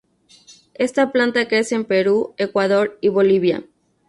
[0.73, 3.63] Esta planta crece en Perú, Ecuador y Bolivia.